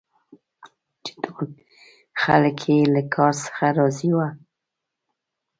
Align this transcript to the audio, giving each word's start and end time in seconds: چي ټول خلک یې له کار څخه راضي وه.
چي 1.03 1.13
ټول 1.23 1.45
خلک 2.21 2.57
یې 2.69 2.79
له 2.93 3.01
کار 3.13 3.33
څخه 3.45 3.65
راضي 3.77 4.09
وه. 4.17 4.29